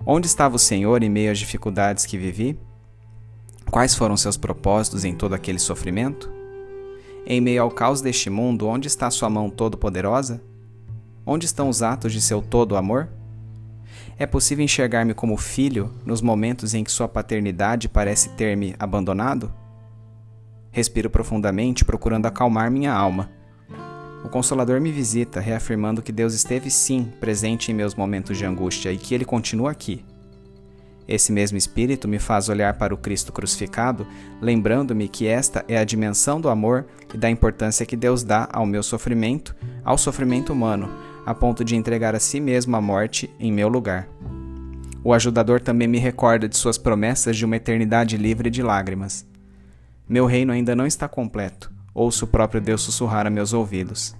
Onde 0.05 0.27
estava 0.27 0.55
o 0.55 0.59
Senhor 0.59 1.01
em 1.01 1.09
meio 1.09 1.31
às 1.31 1.39
dificuldades 1.39 2.05
que 2.05 2.17
vivi? 2.17 2.59
Quais 3.71 3.95
foram 3.95 4.17
seus 4.17 4.35
propósitos 4.35 5.05
em 5.05 5.15
todo 5.15 5.33
aquele 5.33 5.59
sofrimento? 5.59 6.42
Em 7.25 7.39
meio 7.39 7.61
ao 7.61 7.71
caos 7.71 8.01
deste 8.01 8.29
mundo, 8.29 8.67
onde 8.67 8.87
está 8.87 9.09
sua 9.09 9.29
mão 9.29 9.49
todo-poderosa? 9.49 10.41
Onde 11.25 11.45
estão 11.45 11.69
os 11.69 11.81
atos 11.81 12.11
de 12.11 12.19
seu 12.19 12.41
todo 12.41 12.75
amor? 12.75 13.07
É 14.17 14.25
possível 14.25 14.63
enxergar-me 14.63 15.13
como 15.13 15.37
filho 15.37 15.89
nos 16.05 16.21
momentos 16.21 16.73
em 16.73 16.83
que 16.83 16.91
sua 16.91 17.07
paternidade 17.07 17.87
parece 17.87 18.29
ter 18.31 18.57
me 18.57 18.75
abandonado? 18.77 19.53
Respiro 20.69 21.09
profundamente, 21.09 21.85
procurando 21.85 22.25
acalmar 22.25 22.69
minha 22.69 22.93
alma. 22.93 23.29
O 24.25 24.29
Consolador 24.29 24.81
me 24.81 24.91
visita, 24.91 25.39
reafirmando 25.39 26.01
que 26.01 26.11
Deus 26.11 26.33
esteve 26.33 26.69
sim 26.69 27.05
presente 27.19 27.71
em 27.71 27.75
meus 27.75 27.95
momentos 27.95 28.37
de 28.37 28.45
angústia 28.45 28.91
e 28.91 28.97
que 28.97 29.13
Ele 29.13 29.25
continua 29.25 29.71
aqui, 29.71 30.03
esse 31.07 31.31
mesmo 31.31 31.57
Espírito 31.57 32.07
me 32.07 32.19
faz 32.19 32.49
olhar 32.49 32.73
para 32.75 32.93
o 32.93 32.97
Cristo 32.97 33.31
crucificado, 33.31 34.07
lembrando-me 34.41 35.07
que 35.07 35.27
esta 35.27 35.63
é 35.67 35.77
a 35.77 35.83
dimensão 35.83 36.39
do 36.39 36.49
amor 36.49 36.85
e 37.13 37.17
da 37.17 37.29
importância 37.29 37.85
que 37.85 37.95
Deus 37.95 38.23
dá 38.23 38.47
ao 38.51 38.65
meu 38.65 38.81
sofrimento, 38.81 39.55
ao 39.83 39.97
sofrimento 39.97 40.53
humano, 40.53 40.89
a 41.25 41.33
ponto 41.33 41.63
de 41.63 41.75
entregar 41.75 42.15
a 42.15 42.19
si 42.19 42.39
mesmo 42.39 42.75
a 42.75 42.81
morte 42.81 43.29
em 43.39 43.51
meu 43.51 43.67
lugar. 43.67 44.07
O 45.03 45.13
ajudador 45.13 45.59
também 45.59 45.87
me 45.87 45.97
recorda 45.97 46.47
de 46.47 46.55
suas 46.55 46.77
promessas 46.77 47.35
de 47.35 47.43
uma 47.43 47.57
eternidade 47.57 48.15
livre 48.15 48.49
de 48.49 48.63
lágrimas. 48.63 49.25
Meu 50.07 50.25
reino 50.25 50.53
ainda 50.53 50.75
não 50.75 50.85
está 50.85 51.07
completo, 51.07 51.71
ouço 51.93 52.25
o 52.25 52.27
próprio 52.27 52.61
Deus 52.61 52.81
sussurrar 52.81 53.27
a 53.27 53.29
meus 53.29 53.51
ouvidos. 53.51 54.15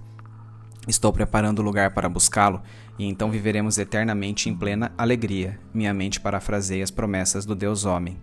Estou 0.87 1.13
preparando 1.13 1.59
o 1.59 1.61
lugar 1.63 1.93
para 1.93 2.09
buscá-lo 2.09 2.61
e 2.99 3.05
então 3.05 3.31
viveremos 3.31 3.77
eternamente 3.77 4.49
em 4.49 4.55
plena 4.55 4.91
alegria. 4.97 5.59
Minha 5.73 5.93
mente 5.93 6.19
parafraseia 6.19 6.83
as 6.83 6.91
promessas 6.91 7.45
do 7.45 7.55
Deus 7.55 7.85
homem. 7.85 8.17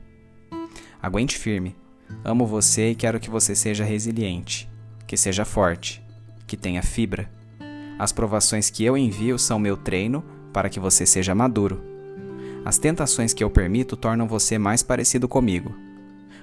Aguente 1.03 1.39
firme. 1.39 1.75
Amo 2.23 2.47
você 2.47 2.91
e 2.91 2.95
quero 2.95 3.19
que 3.19 3.31
você 3.31 3.55
seja 3.55 3.85
resiliente, 3.85 4.69
que 5.07 5.17
seja 5.17 5.45
forte, 5.45 6.05
que 6.47 6.57
tenha 6.57 6.83
fibra. 6.83 7.31
As 7.99 8.13
provações 8.13 8.69
que 8.69 8.85
eu 8.85 8.97
envio 8.97 9.39
são 9.39 9.59
meu 9.59 9.77
treino 9.77 10.23
para 10.53 10.69
que 10.69 10.81
você 10.81 11.07
seja 11.07 11.35
maduro. 11.35 11.83
As 12.65 12.77
tentações 12.77 13.33
que 13.33 13.43
eu 13.43 13.49
permito 13.49 13.97
tornam 13.97 14.29
você 14.29 14.59
mais 14.59 14.83
parecido 14.83 15.27
comigo. 15.27 15.75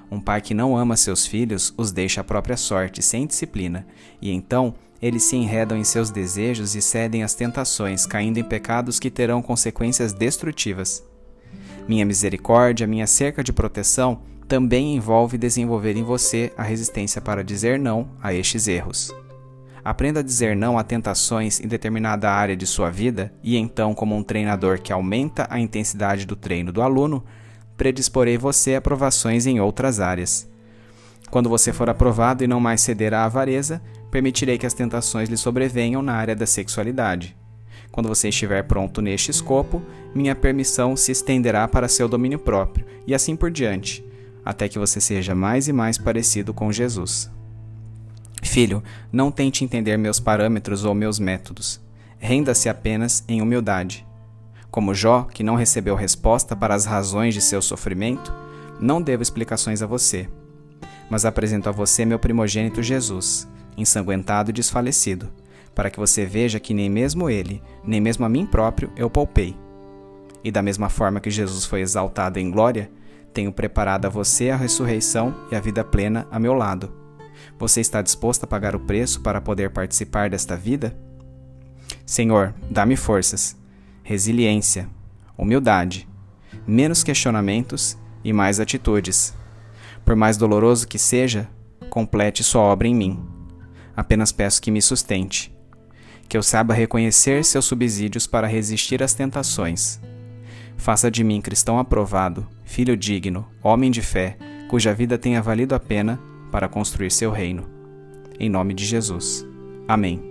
Um 0.10 0.20
pai 0.20 0.42
que 0.42 0.54
não 0.54 0.76
ama 0.76 0.96
seus 0.96 1.28
filhos 1.28 1.74
os 1.78 1.92
deixa 1.92 2.22
à 2.22 2.24
própria 2.24 2.56
sorte, 2.56 3.02
sem 3.02 3.28
disciplina, 3.28 3.86
e 4.22 4.32
então 4.32 4.74
eles 5.01 5.24
se 5.24 5.36
enredam 5.36 5.77
em 5.77 5.84
seus 5.84 6.10
desejos 6.10 6.75
e 6.75 6.82
cedem 6.82 7.24
às 7.24 7.34
tentações, 7.34 8.06
caindo 8.06 8.38
em 8.38 8.44
pecados 8.44 9.00
que 9.00 9.12
terão 9.12 9.42
consequências 9.42 10.13
destrutivas. 10.13 11.04
Minha 11.88 12.06
misericórdia, 12.06 12.88
minha 12.88 13.08
cerca 13.08 13.44
de 13.44 13.54
proteção, 13.54 14.22
também 14.48 14.96
envolve 14.96 15.38
desenvolver 15.38 15.96
em 15.96 16.04
você 16.04 16.51
a 16.58 16.63
resistência 16.63 17.22
para 17.22 17.44
dizer 17.44 17.77
não 17.77 18.10
a 18.22 18.34
estes 18.34 18.68
erros. 18.68 19.13
Aprenda 19.84 20.20
a 20.20 20.24
dizer 20.24 20.56
não 20.56 20.77
a 20.77 20.84
tentações 20.84 21.62
em 21.62 21.68
determinada 21.68 22.30
área 22.30 22.58
de 22.58 22.66
sua 22.66 22.89
vida 22.89 23.34
e 23.42 23.56
então, 23.56 23.94
como 23.94 24.16
um 24.16 24.24
treinador 24.24 24.82
que 24.82 24.92
aumenta 24.92 25.48
a 25.50 25.60
intensidade 25.60 26.25
do 26.25 26.36
treino 26.36 26.74
do 26.74 26.82
aluno, 26.82 27.24
predisporei 27.77 28.38
você 28.38 28.75
a 28.75 28.82
provações 28.82 29.46
em 29.46 29.62
outras 29.62 30.00
áreas. 30.00 30.46
Quando 31.30 31.50
você 31.50 31.72
for 31.72 31.89
aprovado 31.89 32.44
e 32.44 32.48
não 32.48 32.60
mais 32.60 32.82
ceder 32.82 33.13
à 33.13 33.24
avareza, 33.24 33.82
permitirei 34.12 34.58
que 34.58 34.66
as 34.66 34.74
tentações 34.74 35.30
lhe 35.30 35.38
sobrevenham 35.38 36.02
na 36.02 36.14
área 36.14 36.36
da 36.36 36.46
sexualidade. 36.46 37.36
Quando 37.92 38.10
você 38.10 38.30
estiver 38.30 38.64
pronto 38.64 39.02
neste 39.02 39.32
escopo, 39.32 39.82
minha 40.14 40.36
permissão 40.36 40.96
se 40.96 41.12
estenderá 41.12 41.68
para 41.68 41.88
seu 41.88 42.08
domínio 42.08 42.40
próprio, 42.40 42.86
e 43.06 43.14
assim 43.14 43.36
por 43.36 43.50
diante, 43.50 44.04
até 44.44 44.68
que 44.68 44.80
você 44.80 45.02
seja 45.02 45.34
mais 45.34 45.68
e 45.68 45.74
mais 45.74 45.98
parecido 45.98 46.54
com 46.54 46.72
Jesus. 46.72 47.30
Filho, 48.44 48.84
não 49.12 49.32
tente 49.32 49.64
entender 49.64 49.98
meus 49.98 50.20
parâmetros 50.20 50.86
ou 50.86 50.94
meus 50.94 51.20
métodos. 51.20 51.82
Renda-se 52.20 52.70
apenas 52.70 53.24
em 53.28 53.42
humildade. 53.42 54.06
Como 54.70 54.94
Jó, 54.94 55.24
que 55.24 55.44
não 55.44 55.56
recebeu 55.56 55.96
resposta 55.96 56.56
para 56.56 56.76
as 56.76 56.86
razões 56.86 57.34
de 57.34 57.42
seu 57.42 57.62
sofrimento, 57.62 58.34
não 58.80 59.02
devo 59.02 59.24
explicações 59.24 59.82
a 59.82 59.88
você 59.88 60.30
mas 61.10 61.26
apresento 61.26 61.70
a 61.70 61.72
você 61.72 62.06
meu 62.06 62.20
primogênito 62.20 62.84
Jesus, 62.84 63.48
ensanguentado 63.77 64.50
e 64.50 64.53
desfalecido, 64.53 65.29
para 65.75 65.89
que 65.89 66.00
você 66.00 66.25
veja 66.25 66.60
que 66.60 66.74
nem 66.74 66.89
mesmo 66.89 67.29
ele, 67.29 67.62
nem 67.84 68.01
mesmo 68.01 68.25
a 68.25 68.29
mim 68.29 68.46
próprio 68.46 68.91
eu 68.96 69.10
poupei. 69.10 69.55
E 70.43 70.51
da 70.51 70.62
mesma 70.62 70.89
forma 70.89 71.19
que 71.19 71.29
Jesus 71.29 71.65
foi 71.65 71.81
exaltado 71.81 72.39
em 72.39 72.50
glória, 72.50 72.89
tenho 73.34 73.53
preparado 73.53 74.05
a 74.05 74.10
você 74.10 74.50
a 74.50 74.55
ressurreição 74.55 75.36
e 75.51 75.55
a 75.55 75.60
vida 75.60 75.84
plena 75.84 76.27
a 76.31 76.39
meu 76.39 76.53
lado. 76.53 76.91
Você 77.60 77.81
está 77.81 78.01
disposto 78.01 78.43
a 78.43 78.48
pagar 78.48 78.75
o 78.75 78.79
preço 78.79 79.22
para 79.22 79.39
poder 79.39 79.69
participar 79.69 80.29
desta 80.29 80.55
vida? 80.55 80.98
Senhor, 82.05 82.53
dá-me 82.69 82.96
forças, 82.96 83.55
resiliência, 84.01 84.89
humildade, 85.38 86.07
menos 86.65 87.03
questionamentos 87.03 87.98
e 88.24 88.34
mais 88.34 88.60
atitudes. 88.60 89.34
Por 90.03 90.15
mais 90.15 90.38
doloroso 90.38 90.88
que 90.88 90.98
seja, 90.98 91.48
complete 91.89 92.43
sua 92.43 92.62
obra 92.62 92.88
em 92.88 92.96
mim. 92.96 93.37
Apenas 93.98 94.32
peço 94.32 94.62
que 94.62 94.70
me 94.70 94.80
sustente, 94.80 95.51
que 96.30 96.38
eu 96.38 96.44
saiba 96.44 96.72
reconhecer 96.72 97.44
seus 97.44 97.66
subsídios 97.66 98.27
para 98.27 98.46
resistir 98.46 99.01
às 99.01 99.16
tentações. 99.16 100.00
Faça 100.77 101.10
de 101.10 101.24
mim 101.24 101.42
cristão 101.42 101.80
aprovado, 101.80 102.48
filho 102.63 102.96
digno, 102.96 103.48
homem 103.63 103.89
de 103.89 104.04
fé, 104.04 104.38
cuja 104.70 104.94
vida 104.94 105.18
tenha 105.18 105.42
valido 105.42 105.74
a 105.74 105.80
pena 105.80 106.20
para 106.51 106.70
construir 106.70 107.12
seu 107.12 107.32
reino. 107.32 107.68
Em 108.39 108.50
nome 108.50 108.75
de 108.75 108.86
Jesus. 108.86 109.44
Amém. 109.88 110.22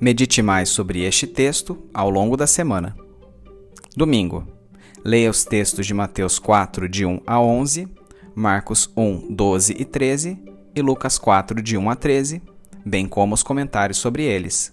Medite 0.00 0.42
mais 0.42 0.68
sobre 0.68 1.02
este 1.02 1.26
texto 1.26 1.76
ao 1.92 2.08
longo 2.08 2.36
da 2.36 2.46
semana. 2.46 3.03
Domingo. 3.96 4.44
Leia 5.04 5.30
os 5.30 5.44
textos 5.44 5.86
de 5.86 5.94
Mateus 5.94 6.40
4, 6.40 6.88
de 6.88 7.06
1 7.06 7.20
a 7.24 7.40
11, 7.40 7.88
Marcos 8.34 8.90
1, 8.96 9.32
12 9.32 9.76
e 9.78 9.84
13 9.84 10.42
e 10.74 10.82
Lucas 10.82 11.16
4, 11.16 11.62
de 11.62 11.76
1 11.76 11.90
a 11.90 11.94
13, 11.94 12.42
bem 12.84 13.06
como 13.06 13.34
os 13.34 13.42
comentários 13.44 13.98
sobre 13.98 14.24
eles. 14.24 14.72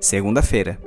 Segunda-feira. 0.00 0.80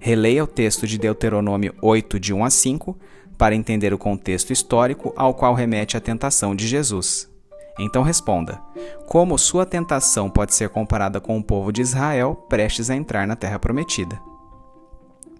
Releia 0.00 0.42
o 0.42 0.46
texto 0.46 0.88
de 0.88 0.98
Deuteronômio 0.98 1.72
8, 1.80 2.18
de 2.18 2.34
1 2.34 2.44
a 2.44 2.50
5, 2.50 2.98
para 3.36 3.54
entender 3.54 3.94
o 3.94 3.98
contexto 3.98 4.52
histórico 4.52 5.12
ao 5.16 5.34
qual 5.34 5.54
remete 5.54 5.96
a 5.96 6.00
tentação 6.00 6.52
de 6.52 6.66
Jesus. 6.66 7.30
Então 7.78 8.02
responda: 8.02 8.60
como 9.06 9.38
sua 9.38 9.64
tentação 9.64 10.28
pode 10.28 10.52
ser 10.52 10.68
comparada 10.68 11.20
com 11.20 11.38
o 11.38 11.44
povo 11.44 11.70
de 11.70 11.80
Israel 11.80 12.34
prestes 12.48 12.90
a 12.90 12.96
entrar 12.96 13.24
na 13.24 13.36
terra 13.36 13.60
prometida? 13.60 14.20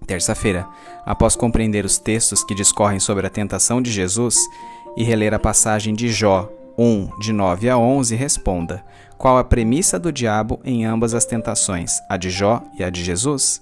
Terça-feira, 0.08 0.66
após 1.04 1.36
compreender 1.36 1.84
os 1.84 1.98
textos 1.98 2.42
que 2.42 2.54
discorrem 2.54 2.98
sobre 2.98 3.26
a 3.26 3.30
tentação 3.30 3.82
de 3.82 3.92
Jesus 3.92 4.38
e 4.96 5.04
reler 5.04 5.34
a 5.34 5.38
passagem 5.38 5.94
de 5.94 6.08
Jó 6.08 6.50
1, 6.78 7.18
de 7.20 7.30
9 7.30 7.68
a 7.68 7.76
11, 7.76 8.16
responda: 8.16 8.82
qual 9.18 9.36
a 9.36 9.44
premissa 9.44 9.98
do 9.98 10.10
diabo 10.10 10.60
em 10.64 10.86
ambas 10.86 11.12
as 11.12 11.26
tentações, 11.26 12.00
a 12.08 12.16
de 12.16 12.30
Jó 12.30 12.62
e 12.78 12.82
a 12.82 12.88
de 12.88 13.04
Jesus? 13.04 13.60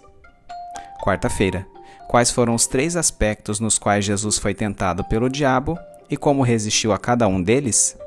Quarta-feira, 1.02 1.66
quais 2.08 2.30
foram 2.30 2.54
os 2.54 2.68
três 2.68 2.94
aspectos 2.94 3.58
nos 3.58 3.76
quais 3.76 4.04
Jesus 4.04 4.38
foi 4.38 4.54
tentado 4.54 5.02
pelo 5.02 5.28
diabo 5.28 5.76
e 6.08 6.16
como 6.16 6.44
resistiu 6.44 6.92
a 6.92 6.98
cada 6.98 7.26
um 7.26 7.42
deles? 7.42 7.98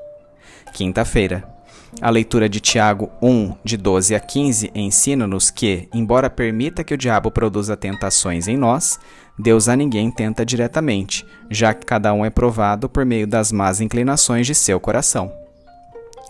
Quinta-feira. 0.74 1.59
A 2.02 2.10
leitura 2.10 2.48
de 2.48 2.60
Tiago 2.60 3.10
1, 3.22 3.56
de 3.64 3.76
12 3.76 4.16
a 4.16 4.20
15, 4.20 4.72
ensina-nos 4.74 5.50
que, 5.50 5.90
embora 5.94 6.30
permita 6.30 6.84
que 6.84 6.94
o 6.94 6.98
diabo 6.98 7.30
produza 7.30 7.76
tentações 7.76 8.48
em 8.48 8.56
nós, 8.56 9.00
Deus 9.38 9.68
a 9.68 9.76
ninguém 9.76 10.12
tenta 10.12 10.46
diretamente, 10.46 11.26
já 11.50 11.74
que 11.74 11.86
cada 11.86 12.14
um 12.14 12.24
é 12.24 12.30
provado 12.30 12.88
por 12.88 13.06
meio 13.06 13.26
das 13.26 13.52
más 13.52 13.82
inclinações 13.82 14.46
de 14.46 14.54
seu 14.54 14.80
coração. 14.80 15.32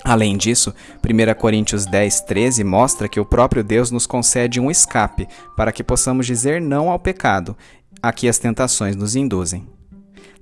Além 0.03 0.37
disso, 0.37 0.73
1 1.03 1.33
Coríntios 1.39 1.85
10, 1.85 2.21
13 2.21 2.63
mostra 2.63 3.09
que 3.09 3.19
o 3.19 3.25
próprio 3.25 3.63
Deus 3.63 3.91
nos 3.91 4.07
concede 4.07 4.59
um 4.59 4.71
escape 4.71 5.27
para 5.57 5.71
que 5.71 5.83
possamos 5.83 6.25
dizer 6.25 6.61
não 6.61 6.89
ao 6.89 6.97
pecado, 6.97 7.55
a 8.01 8.13
que 8.13 8.29
as 8.29 8.37
tentações 8.37 8.95
nos 8.95 9.15
induzem. 9.15 9.67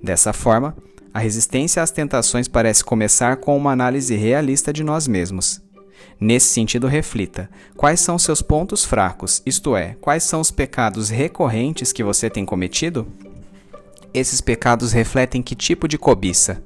Dessa 0.02 0.32
forma, 0.32 0.76
a 1.12 1.18
resistência 1.18 1.82
às 1.82 1.90
tentações 1.90 2.48
parece 2.48 2.84
começar 2.84 3.36
com 3.36 3.56
uma 3.56 3.72
análise 3.72 4.14
realista 4.14 4.72
de 4.72 4.84
nós 4.84 5.08
mesmos. 5.08 5.60
Nesse 6.20 6.48
sentido, 6.48 6.86
reflita: 6.86 7.48
quais 7.76 8.00
são 8.00 8.18
seus 8.18 8.42
pontos 8.42 8.84
fracos, 8.84 9.42
isto 9.46 9.76
é, 9.76 9.96
quais 10.00 10.22
são 10.22 10.40
os 10.40 10.50
pecados 10.50 11.08
recorrentes 11.08 11.92
que 11.92 12.04
você 12.04 12.28
tem 12.28 12.44
cometido? 12.44 13.06
Esses 14.12 14.40
pecados 14.40 14.92
refletem 14.92 15.42
que 15.42 15.54
tipo 15.54 15.86
de 15.86 15.98
cobiça? 15.98 16.62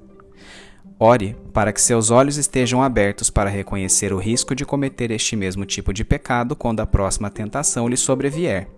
Ore 1.05 1.35
para 1.53 1.73
que 1.73 1.83
seus 1.83 2.13
olhos 2.13 2.37
estejam 2.37 2.81
abertos 2.81 3.29
para 3.29 3.51
reconhecer 3.51 4.13
o 4.13 4.19
risco 4.19 4.55
de 4.55 4.65
cometer 4.65 5.11
este 5.11 5.35
mesmo 5.35 5.67
tipo 5.67 5.93
de 5.93 6.05
pecado 6.05 6.55
quando 6.55 6.79
a 6.79 6.87
próxima 6.87 7.29
tentação 7.29 7.89
lhe 7.89 7.97
sobrevier. 7.97 8.69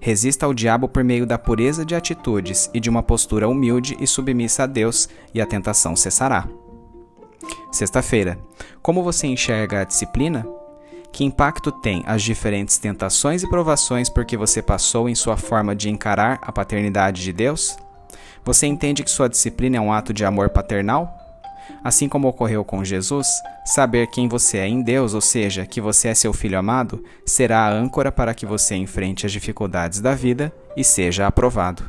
Resista 0.00 0.44
ao 0.44 0.52
diabo 0.52 0.88
por 0.88 1.04
meio 1.04 1.24
da 1.24 1.38
pureza 1.38 1.84
de 1.84 1.94
atitudes 1.94 2.68
e 2.74 2.80
de 2.80 2.90
uma 2.90 3.00
postura 3.00 3.48
humilde 3.48 3.96
e 4.00 4.08
submissa 4.08 4.64
a 4.64 4.66
Deus, 4.66 5.08
e 5.32 5.40
a 5.40 5.46
tentação 5.46 5.94
cessará. 5.94 6.48
Sexta-feira. 7.70 8.36
Como 8.82 9.04
você 9.04 9.28
enxerga 9.28 9.82
a 9.82 9.84
disciplina? 9.84 10.44
Que 11.12 11.22
impacto 11.22 11.70
tem 11.70 12.02
as 12.08 12.24
diferentes 12.24 12.76
tentações 12.76 13.44
e 13.44 13.48
provações 13.48 14.08
porque 14.08 14.36
você 14.36 14.60
passou 14.60 15.08
em 15.08 15.14
sua 15.14 15.36
forma 15.36 15.76
de 15.76 15.88
encarar 15.88 16.40
a 16.42 16.50
paternidade 16.50 17.22
de 17.22 17.32
Deus? 17.32 17.76
Você 18.44 18.66
entende 18.66 19.04
que 19.04 19.10
sua 19.12 19.28
disciplina 19.28 19.76
é 19.76 19.80
um 19.80 19.92
ato 19.92 20.12
de 20.12 20.24
amor 20.24 20.50
paternal? 20.50 21.21
Assim 21.82 22.08
como 22.08 22.28
ocorreu 22.28 22.64
com 22.64 22.84
Jesus, 22.84 23.28
saber 23.64 24.06
quem 24.08 24.28
você 24.28 24.58
é 24.58 24.68
em 24.68 24.82
Deus, 24.82 25.14
ou 25.14 25.20
seja, 25.20 25.66
que 25.66 25.80
você 25.80 26.08
é 26.08 26.14
seu 26.14 26.32
filho 26.32 26.58
amado, 26.58 27.02
será 27.26 27.66
a 27.66 27.70
âncora 27.70 28.12
para 28.12 28.34
que 28.34 28.46
você 28.46 28.74
enfrente 28.74 29.26
as 29.26 29.32
dificuldades 29.32 30.00
da 30.00 30.14
vida 30.14 30.52
e 30.76 30.84
seja 30.84 31.26
aprovado. 31.26 31.82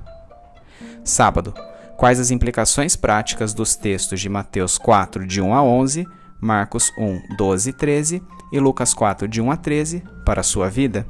Sábado. 1.03 1.53
Quais 1.97 2.19
as 2.19 2.31
implicações 2.31 2.95
práticas 2.95 3.53
dos 3.53 3.75
textos 3.75 4.19
de 4.19 4.27
Mateus 4.27 4.77
4, 4.77 5.25
de 5.27 5.39
1 5.39 5.53
a 5.53 5.63
11, 5.63 6.07
Marcos 6.41 6.91
1, 6.97 7.35
12 7.37 7.69
e 7.69 7.73
13 7.73 8.23
e 8.51 8.59
Lucas 8.59 8.93
4, 8.93 9.27
de 9.27 9.41
1 9.41 9.51
a 9.51 9.55
13 9.55 10.03
para 10.25 10.41
a 10.41 10.43
sua 10.43 10.69
vida? 10.69 11.07